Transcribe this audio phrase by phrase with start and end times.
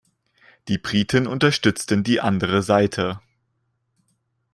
[0.67, 3.19] Die Briten unterstützten die andere Seite.